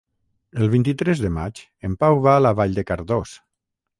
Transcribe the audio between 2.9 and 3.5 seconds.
Cardós.